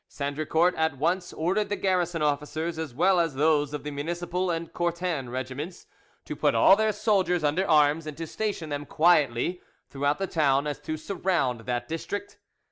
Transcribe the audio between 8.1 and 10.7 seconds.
to station them quietly throughout the town so